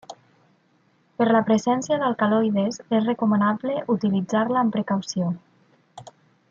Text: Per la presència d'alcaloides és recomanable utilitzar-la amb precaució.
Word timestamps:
Per 1.21 1.27
la 1.35 1.41
presència 1.49 1.99
d'alcaloides 2.03 2.81
és 2.99 3.05
recomanable 3.11 3.79
utilitzar-la 3.97 4.65
amb 4.65 4.77
precaució. 4.79 5.33